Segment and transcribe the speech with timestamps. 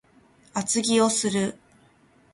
[0.55, 1.55] 厚着をする